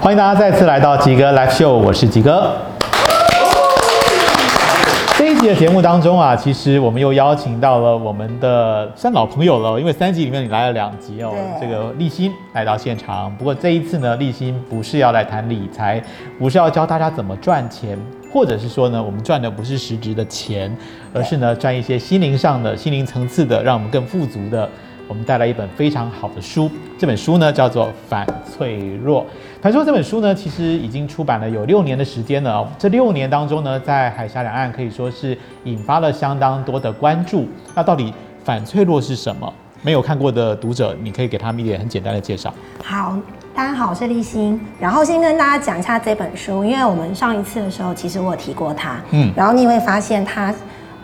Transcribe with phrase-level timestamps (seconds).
[0.00, 2.54] 欢迎大家再次来到吉哥 Live Show，我是吉哥。
[5.16, 13.34] 这一集的节目当中啊，其实我们又邀请到了我们的算老朋友了，因为三集里面你来了两集哦，对这个立新来到现场。
[13.36, 16.00] 不过这一次呢，立新不是要来谈理财，
[16.38, 17.98] 不是要教大家怎么赚钱，
[18.32, 20.74] 或者是说呢，我们赚的不是实质的钱，
[21.12, 24.68] 而是呢赚一些心灵上的、心灵层次的，让我们更富足的。
[25.08, 29.22] 我们带来一本非常好的书，这本书呢叫做《反脆弱》。
[29.62, 32.68] 反脆弱这本书呢，其实已经出版了有六年的时间了哦。
[32.78, 37.48] 这六年当中呢，在海峡两岸可以说是引发了相当多的关注。
[37.74, 38.12] 那到底
[38.44, 39.52] 反脆弱是什么？
[39.82, 42.52] 没有看过的读者，你可以给他们一点很简单的介绍。
[42.82, 43.16] 好，
[43.54, 44.60] 大家好，我是立新。
[44.80, 48.96] 然后先跟大家讲一下这本书，因为我们上一次的时候，其实我有提过它。
[49.12, 50.52] 嗯然后你会发现它，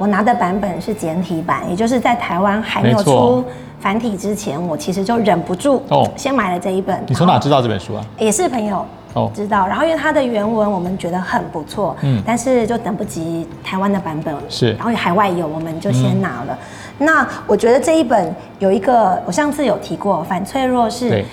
[0.02, 3.44] 我拿的版本是简体版，也就是在台湾还没有出
[3.78, 7.00] 繁体之前，我其实就忍不住哦先买了这一本。
[7.06, 8.04] 你从哪知道这本书啊？
[8.18, 8.84] 也是朋友
[9.14, 16.58] 哦知道，然后因为它的原文我们觉得很不错，嗯嗯，但是就等不及台湾的版本，是然后海外有我们就先拿了。
[16.98, 21.24] 那我觉得这一本有一个，我上次有提过，反脆弱是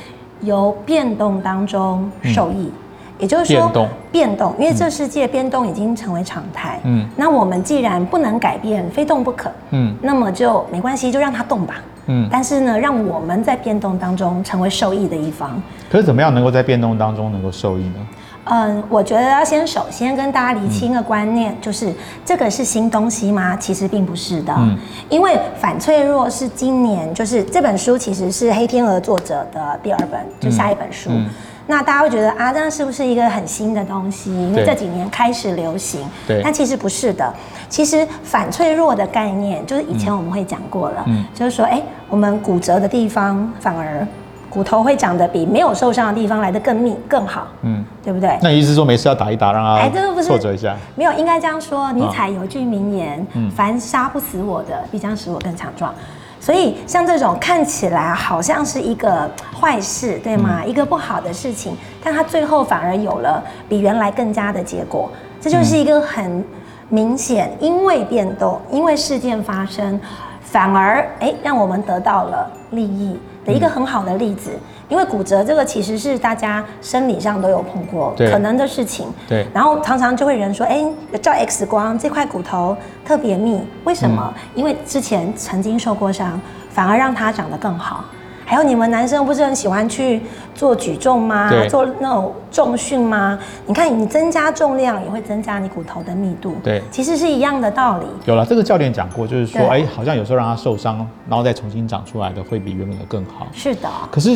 [0.41, 2.71] 由变动当中受益。
[3.19, 6.79] 也就是说，变动变动，因为这世界变动已经成为常态。
[6.85, 9.51] 嗯嗯，那我们既然不能改变，非动不可。
[9.71, 11.75] 嗯那么就没关系，就让它动吧。
[12.07, 12.27] 嗯。
[12.31, 15.61] 但是呢，让我们在变动当中成为受益的一方。
[15.91, 18.07] 可是怎么样能够在变动当中能够受益呢？
[18.45, 21.93] 嗯，我觉得要先首先跟大家厘清一个观念，就是
[22.25, 23.55] 这个是新东西吗？
[23.57, 24.75] 其实并不是的，嗯
[25.09, 31.09] 因为反脆弱是今年就是这本书其实是黑天鹅作者的第二本，就下一本书。
[31.11, 31.27] 嗯
[31.69, 34.33] 那大家会觉得啊，这样是不是一个很新的东西？
[34.33, 37.31] 因为对这几年开始流行，对但其实不是的。
[37.69, 44.05] 其实反脆弱的概念，就是以前我们会讲过了，嗯就是说，哎、我们骨折的地方反而
[44.49, 48.35] 骨头会长得比没有受伤的地方来得更密更好，嗯，对不对？
[48.41, 50.75] 那你意思是说没事要打一打，让他哎这个不是挫折一下？
[50.95, 51.91] 没有，应该这样说。
[51.93, 55.93] 尼啊采有句名言：“嗯凡杀不死我的，必将使我更强壮。”
[56.39, 59.29] 所以，像这种看起来好像是一个
[59.59, 60.61] 坏事，对吗？
[60.63, 65.09] 嗯一个不好的事情，但它最后反而有了比原来更加的结果。
[65.41, 66.43] 这就是一个很
[66.89, 69.99] 明显，因为变动，因为事件发生，
[70.41, 74.51] 反而哎让我们得到了利益的一个很好的例子。
[74.87, 80.83] 因为骨折这个其实是大家生理上都有碰过对可能的事情，对然后常常就会有人说，哎，
[81.21, 84.33] 照 X 光这块骨头特别密，为什么？
[84.35, 86.41] 嗯因为之前曾经受过伤，
[86.71, 88.03] 反而让它长得更好。
[88.49, 90.19] 还有你们男生不是很喜欢去
[90.55, 91.51] 做举重吗？
[91.69, 93.37] 做那种重训吗？
[93.67, 98.07] 你看你增加重量也会增加你骨头的密度，对其实是一样的道理。
[98.25, 103.45] 有了，这个教练讲过，就是说，对哎，好像有时候让他受伤，然后再重新长出来的，会比原本的更好。
[103.53, 104.35] 是的，可是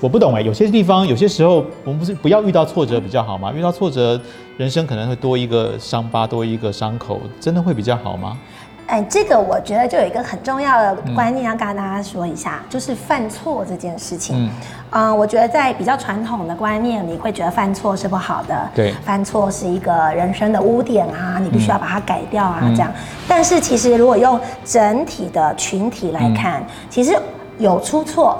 [0.00, 3.52] 我不懂哎，有些地方，有些时候，我们不是不要遇到挫折比较好吗？
[3.52, 4.18] 遇到挫折，
[4.56, 8.38] 人生可能会多一个伤疤，多一个伤口，真的会比较好吗？
[8.90, 14.44] 哎，这个我觉得就有一个很重要的观念要跟大家说一下，就是犯错这件事情。
[14.44, 14.50] 嗯
[14.92, 22.92] 嗯、我觉得在比较传统的观念里，会觉得犯错是不好的，对犯错是一个人生的污点啊，你必须要把它改掉啊，嗯这样。
[23.28, 27.16] 但是其实如果用整体的群体来看，其实
[27.58, 28.38] 有出错。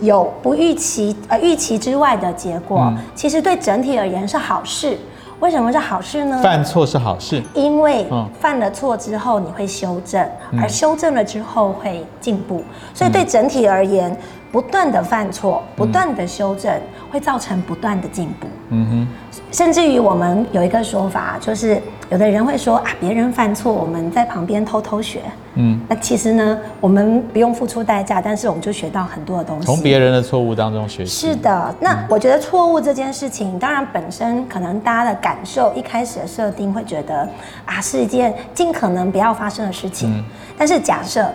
[0.00, 4.96] 有不预期呃预期之外的结果，嗯其实对整体而言是好事。
[5.40, 6.40] 为什么是好事呢？
[6.42, 14.14] 犯错是好事，因为嗯犯了错之后，你会修正，嗯而修正了之后会进步，所以对整体而言，
[14.50, 16.72] 不断的犯错，不断的修正，
[17.10, 18.48] 会造成不断的进步。
[18.70, 19.06] 嗯
[19.50, 21.80] 甚至于我们有一个说法，就是
[22.10, 25.22] 有的人会说啊，别人犯错，我们在旁边偷偷学。
[25.54, 29.64] 嗯，那其实呢，我们不用付出代价，但是我们就学到很多的东西。
[29.66, 31.28] 从别人的错误当中学习。
[31.28, 37.26] 是的，那我觉得错误这件事情，当然本身可能大家的感受一开始的设定会觉得
[37.64, 40.24] 啊是一件尽可能不要发生的事情，嗯
[40.58, 41.26] 但是假设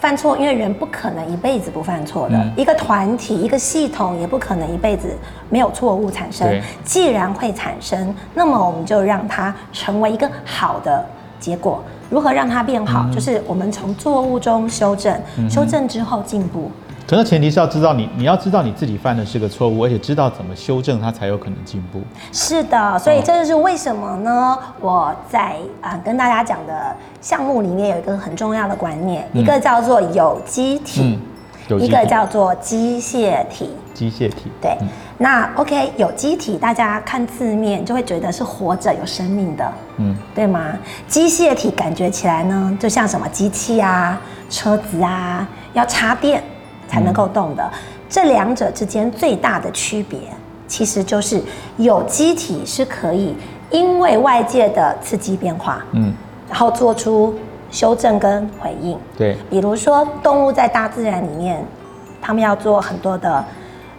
[0.00, 5.14] 犯错，因为人不可能一辈子不犯错的，嗯一个团体、一个系统也不可能一辈子
[5.50, 6.60] 没有错误产生。
[6.82, 11.04] 既然会产生，那么我们就让它成为一个好的
[11.38, 11.82] 结果。
[12.08, 13.04] 如何让它变好？
[13.04, 15.14] 嗯就是我们从错误中修正，
[15.50, 16.70] 修正之后进步。
[17.10, 22.00] 可是前提是要知道你，你要知道你自己犯的是个错误，而且知道怎么修正它才有可能进步。
[22.30, 24.56] 是的，所以这就是为什么呢？
[24.80, 31.18] 我在啊、跟大家讲的项目里面有一个很重要的观念，嗯一个叫做有机体，
[31.80, 33.70] 一个叫做机械体。
[33.92, 34.52] 机械体。
[34.62, 34.78] 对，
[35.18, 40.78] 那 OK，有机体大家看字面就会觉得是活着有生命的，嗯，对吗？
[41.08, 46.40] 机械体感觉起来呢，就像什么机器啊、车子啊，要插电
[46.90, 47.70] 才能够动的。
[48.08, 50.18] 这两者之间最大的区别
[50.66, 51.40] 其实就是
[51.76, 53.36] 有机体是可以
[53.70, 56.12] 因为外界的刺激变化，嗯，
[56.48, 57.32] 然后做出
[57.70, 58.98] 修正跟回应。
[59.16, 61.64] 对，比如说动物在大自然里面，
[62.20, 63.44] 它们要做很多的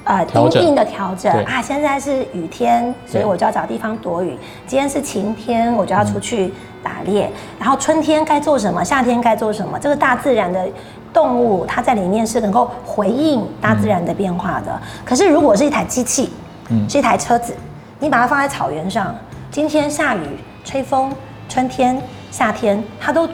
[0.04, 1.62] 呃调整因应的调整啊。
[1.62, 4.36] 现在是雨天，所以我就要找地方躲雨；
[4.68, 6.54] 今天是晴天，我就要出去
[6.84, 7.32] 打猎。
[7.58, 10.68] 然后春天该做什么，夏天该做什么，这个大自然的。
[11.14, 14.82] 动物它在里面是能够回应大自然的变化的。
[15.04, 16.30] 可是如果是一台机器，
[16.70, 17.54] 嗯是一台车子，
[18.00, 19.14] 你把它放在草原上，
[19.50, 20.22] 今天下雨、
[20.64, 21.12] 吹风，
[21.50, 23.28] 春天、夏天，它都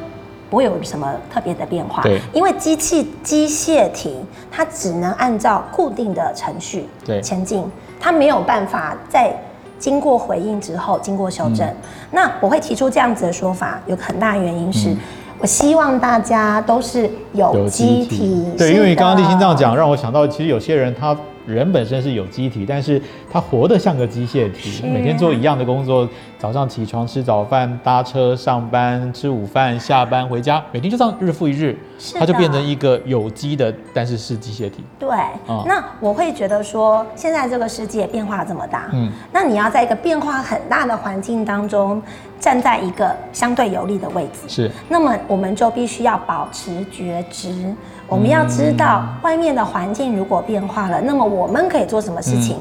[0.50, 2.02] 不会有什么特别的变化。
[2.02, 7.70] 对因为机器机械体它只能按照固定的程序对前进，
[8.00, 9.32] 它没有办法在
[9.78, 11.68] 经过回应之后经过修正。
[11.68, 11.76] 嗯
[12.10, 14.90] 那我会提出这样子的说法，有个很大的原因是。
[14.92, 14.98] 嗯
[15.40, 21.16] 我希望大家都是有机体，对，因为你刚刚的立心这样讲，让我想到，其实有些人他
[21.48, 23.02] 人本身是有机体，但是
[23.32, 26.08] 他活得像个机械体，每天做一样的工作，
[26.38, 32.20] 早上起床吃早饭、搭车上班、吃午饭、下班回家，每天就这样日复一日，是的。
[32.20, 34.84] 他就变成一个有机的，但是是机械体。
[35.00, 35.10] 对，
[35.48, 39.08] 嗯那我会觉得说，现在这个世界变化这么大，嗯。
[39.08, 42.02] 嗯，那你要在一个变化很大的环境当中，
[42.40, 47.74] 站在一个相对有利的位置，是，那么我们就必须要保持觉知，
[48.08, 52.58] 我们要知道外面的环境如果变化了，那么我们可以做什么事情，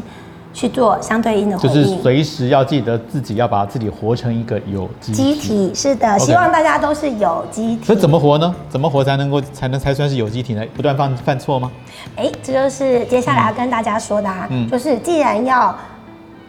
[0.52, 2.02] 去做相对应的回嗯就是应。
[2.02, 7.84] 随时要记得自己要把自己活成一个有机机体是的，希望大家都是有机体。
[7.86, 8.54] 那怎么活呢？
[8.68, 10.64] 怎么活才能够才能才算是有机体呢？
[10.74, 11.70] 不断犯犯错吗？
[12.16, 15.74] 哎，这就是接下来要跟大家说的啊，嗯就是既然要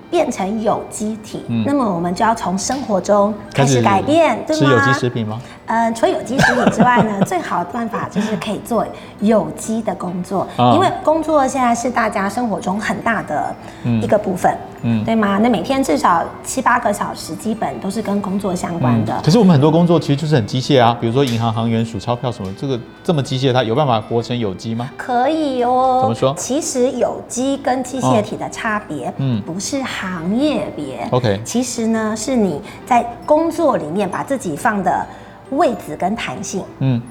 [0.09, 4.67] 变成有机体，嗯那么我们就要从生活中开开始始改变，对吗？
[4.67, 5.39] 吃有机食品吗？
[5.65, 8.85] 呃，除了有机食品之外呢， 最好的办法就是可以做
[9.19, 13.53] 有机的工作，啊因为工作现在是大家生活中很大的
[14.01, 15.37] 一个部分，嗯对吗？
[15.41, 19.19] 那每天至少七八个小时，基本都是跟工作相关的。
[19.23, 24.89] 可是我们很多工作其实就是很机械啊，比如说银行行员数钞票什么，这个这么机械，它有办法活成有机吗？
[24.95, 25.99] 可以哦。
[26.01, 31.07] 怎么说其实有机跟机械体的差别，嗯不是行业别。
[31.11, 35.05] OK 其实呢，是你在工作里面把自己放的
[35.51, 36.63] 位置跟弹性。
[36.79, 37.01] 嗯，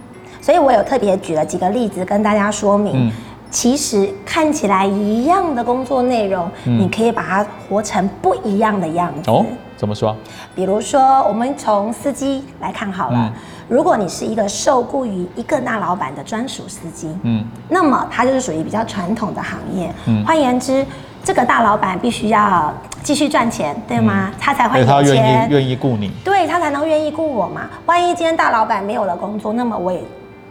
[0.40, 3.08] 所以我有特别举了几个例子跟大家说明。
[3.08, 3.12] 嗯
[3.48, 9.30] 其实看起来一样的工作内容，嗯你可以把它活成不一样的样子。
[9.30, 9.46] 哦，
[9.76, 10.14] 怎么说？
[10.54, 13.16] 比如说，我们从司机来看好了。
[13.16, 13.32] 嗯
[13.68, 19.92] 如果你是一个受雇于一个大老板的专属司机，嗯，那么它就是属于比较传统的行业。
[20.06, 20.84] 嗯换言之，
[21.26, 24.30] 这个大老板必须要继续赚钱，对吗？
[24.38, 27.62] 他才会而且他愿有钱意，愿意雇你，对他才能愿意雇我嘛。
[27.84, 30.00] 万一今天大老板没有了工作，那么我也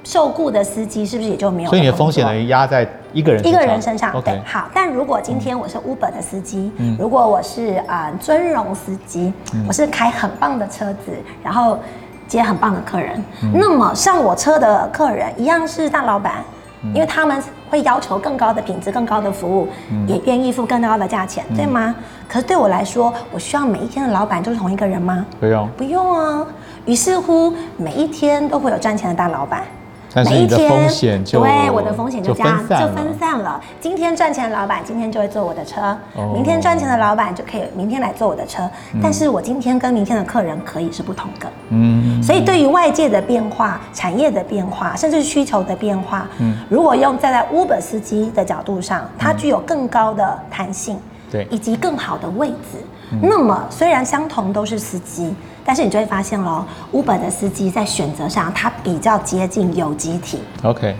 [0.03, 4.11] 受雇的司机是不是也就没有了所以你的风险等于压在一个人一个人身上。
[4.11, 4.67] 对 OK，，好。
[4.73, 9.31] 但如果今天我是 Uber 的司机，嗯如果我是啊、呃尊荣司机，
[9.65, 11.79] 我是开很棒的车子，然后
[12.27, 16.43] 接很棒的客人，嗯那么上我车的客人一样是大老板。
[16.85, 21.95] 嗯因为他们会要求更高的品质、更高的服务，嗯也愿意付更高的价钱，对吗？
[22.27, 25.25] 可是对我来说，我需要每一天的老板都是同一个人吗？
[25.39, 25.69] 不用。
[25.77, 26.45] 不用啊。
[26.85, 29.63] 于是乎，每一天都会有赚钱的大老板。
[30.15, 33.59] 但是你的风险就对我的风险就这样就分散了。
[33.81, 35.81] 今天赚钱的老板今天就会坐我的车，
[36.15, 38.63] 哦明天赚钱的老板就可以明天来坐我的车。
[39.03, 41.51] 但是我今天跟明天的客人可以是不同的。
[41.69, 50.97] 嗯，所以对于外界的变化、产业的变化，甚至需求的变化，嗯如果用站在 Uber 司机的角度上，它具有更高的弹性，
[51.29, 52.79] 对以及更好的位置。
[53.21, 60.95] 那么虽然相同都是司机，但是你就会发现喽，Uber 的司机在选择上，它比较接近有机体，OK，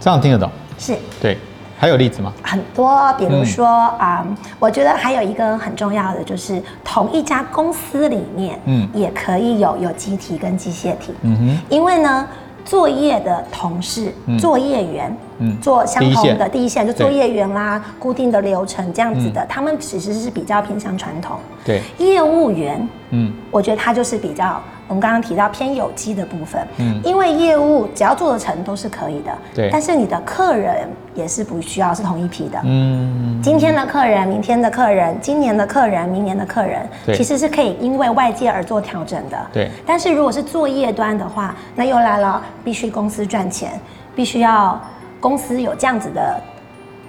[0.00, 0.50] 这样听得懂。
[0.78, 0.96] 是。
[1.20, 1.38] 对，
[1.78, 2.32] 还有例子吗？
[2.42, 4.26] 很多，比如说啊、
[4.58, 8.88] 我觉得还有一个很重要的就是，同一家公司里面，嗯。
[8.94, 12.26] 也可以有有机体跟机械体，嗯哼，因为呢，
[12.64, 14.38] 作业的同事、嗯。
[14.38, 15.56] 作业员，嗯。
[15.60, 16.86] 做相同的第一线。
[16.86, 16.98] 就对。
[16.98, 19.46] 作业员啦，固定的流程这样子的，嗯。
[19.48, 21.36] 他们其实是比较偏向传统。
[21.64, 23.32] 对，业务员，嗯。
[23.50, 27.00] 我觉得他就是比较我们刚刚提到偏有机的部分，嗯。
[27.04, 29.68] 因为业务只要做得成都是可以的，对。
[29.70, 39.46] 但是你的客人也是不需要是同一批的，嗯，今天的客人、明天的客人、今年的客人、明年的客人，其实是可以因为外界而做调整的。
[39.52, 39.70] 对。
[39.84, 43.72] 但是如果是作业端的话，那又来了，必须公司赚钱，
[44.14, 44.80] 必须要
[45.26, 46.40] 公司有这样子的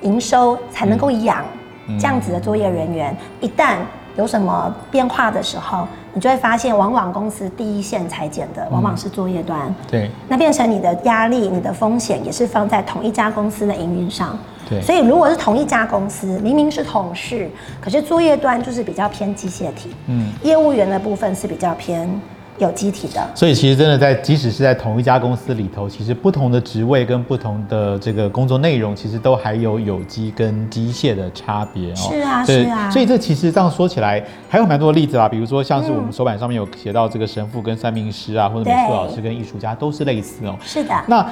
[0.02, 1.46] 营收，才能够养
[1.88, 2.00] 嗯。
[2.00, 3.16] 这样子的作业人员。
[3.40, 3.76] 一旦
[4.16, 10.10] 有什么变化的时候，你就会发现，往往公司第一线裁剪的往往是作业端，对。
[10.28, 14.36] 那变成你的压力、你的风险也是放在同一家公司的营运上。
[14.68, 14.82] 对。
[14.82, 17.48] 所以如果是同一家公司，明明是同事，
[17.80, 22.10] 可是作业端就是比较偏机械体，嗯，业务员的部分是比较偏
[22.58, 23.28] 有机体的。
[23.36, 31.96] 所以其实真的在，即使是在同一家公司里头，其实不同的职位跟不同的这个工作内容，其实都还有有机跟机械的差别哦。
[31.96, 40.56] 是啊对是啊所以这其实这样说起来，还有蛮多的例子啦，比如说像是我们手板上面有写到这个神父跟算命师啊，或者美术老师跟艺术家都是类似哦。
[40.62, 41.26] 是的，那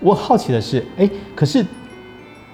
[0.00, 1.64] 我好奇的是，哎，可是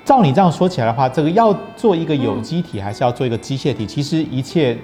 [0.05, 3.87] 照你这样说起来的话，这个要做一个有机体，还是要做一个机械体？
[3.87, 4.77] 其实一切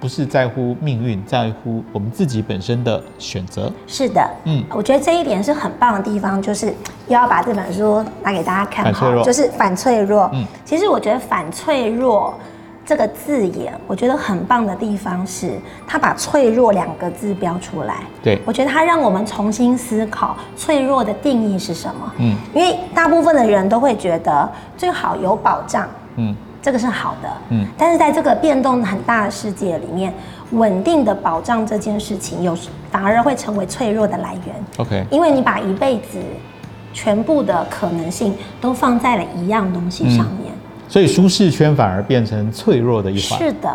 [0.00, 3.70] 不是在乎命运，在乎我们自己本身的选择。
[3.86, 6.74] 是的，嗯嗯，我觉得这一点是很棒的地方，就是又
[7.08, 10.30] 要把这本书拿给大家看反脆弱哈，就是反脆弱。
[10.32, 12.34] 嗯嗯，其实我觉得反脆弱
[12.86, 17.96] 这个字眼，我觉得很棒的地方是，它把脆弱两个字标出来。
[18.22, 22.12] 对我觉得它让我们重新思考脆弱的定义是什么。
[22.18, 27.62] 嗯嗯，因为大部分的人都会觉得最好有保障，嗯，这个是好的，嗯。
[27.62, 30.12] 嗯，但是在这个变动很大的世界里面，
[30.52, 36.18] 稳定的保障这件事情，有时反而会成为脆弱的来源，OK，因为你把一辈子
[36.92, 40.52] 全部的可能性都放在了一样东西上面。
[40.88, 43.38] 所以舒适圈反而变成脆弱的一环。
[43.38, 43.72] 是的，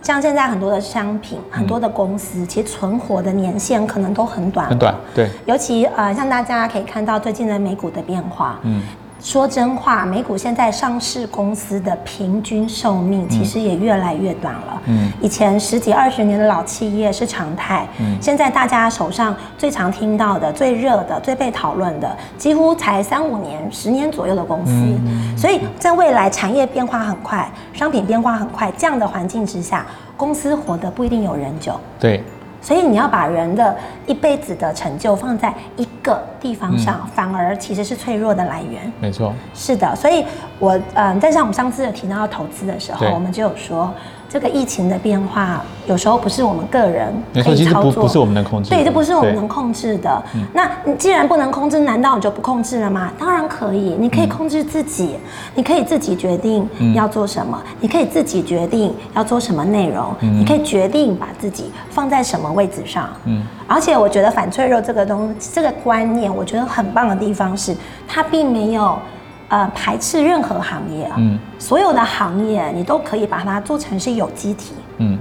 [0.00, 8.80] 像现在很多的商品、很多的公司，其实存活的年限可能都很短，很短，对，尤其呃，像大家可以看到最近的美股的变化，嗯，
[9.20, 14.82] 说真话，美股现在上市公司的平均寿命其实也越来越短了。
[14.86, 24.72] 嗯，以前十几二十年的老企业是常态，嗯现在大家手上最常听到的、最热的、最被讨论的，几乎才三五年、十年左右的公司。
[24.72, 29.84] 嗯所以在未来产业变化很快，商品变化很快，这样的环境之下，
[30.16, 31.78] 公司活得不一定有人久。
[31.98, 32.24] 对，
[32.60, 38.92] 所以你要把人的一辈子的成就放在一个地方上，反而其实是脆弱的来源。
[39.00, 40.24] 没错，是的，所以
[40.58, 43.92] 我嗯，在像我们上次有提到投资的时候，我们就有说，
[44.28, 48.76] 这个疫情的变化有时候不是我们个人可以操作，不不是我们能控制的。
[48.76, 50.22] 对，这不是我们能控制的。
[50.52, 53.10] 那你既然不能控制，难道你就不控制了吗？
[53.18, 55.16] 当然可以，你嗯可以控制自己，
[55.54, 63.08] 你可以自己决定要做什么，你可以自己决定要做什么内容，你可以决定把自己放在什么位置上。
[63.24, 67.74] 嗯嗯，而且我觉得反脆弱这个东这个观念，我觉得很棒的地方是，
[68.06, 68.98] 它并没有。
[69.48, 75.18] 呃，排斥任何行业啊，嗯所有的行业你都可以把它做成是有机体，嗯，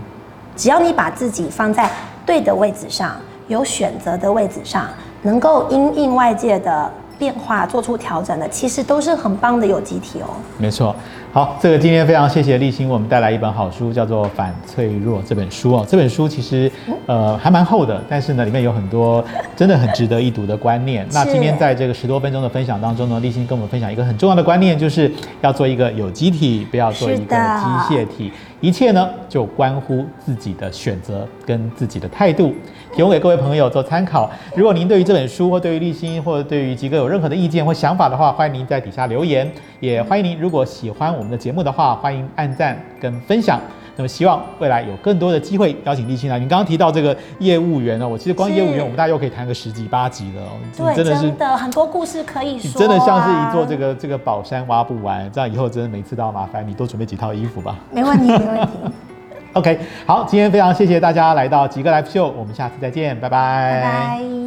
[0.56, 1.90] 只要你把自己放在
[2.26, 3.16] 对的位置上，
[3.48, 4.88] 有选择的位置上，
[5.22, 10.28] 能够因应外界的变化做出调整的，其实都是很棒的有机体哦。
[10.58, 10.94] 没错。
[11.34, 15.86] 好，这个今天非常谢谢立新为我们带来一本好书，叫做《反脆弱》这本书哦。
[15.88, 16.72] 这本书其实
[17.06, 19.24] 呃还蛮厚的，但是呢里面有很多
[19.56, 21.06] 真的很值得一读的观念。
[21.14, 28.32] 那今天在这个十多分钟的分享当中呢，立新跟我们分享一个很重要的观念，就是要做一个有机体，不要做一个机械体。
[28.60, 32.54] 一切呢就关乎自己的选择跟自己的态度，
[32.94, 34.30] 提供给各位朋友做参考。
[34.56, 39.50] 如果您对于这本书或对于立新或者对于吉哥有任何的意见或想法的话，欢迎您在底下留言。
[39.80, 43.62] 也欢迎您如果喜欢我们的节目的话，欢迎按赞跟分享。
[43.98, 46.40] 那么希望未来有更多的机会邀请立青来。
[46.40, 57.76] 您刚刚提到这个业务员呢，我其实光是业务员我们大概又可以谈个十集八集了哦，对，真的是很多故事可以你说、啊，真的像是一座这个这个宝山挖不完，这样以后真的每次都要麻烦你多准备几套衣服吧。
[57.92, 58.72] 没问题，没问题，
[59.54, 63.82] OK，好，今天非常谢谢大家来到极客 Live Show，我们下次再见，拜拜。
[63.82, 64.47] 拜拜。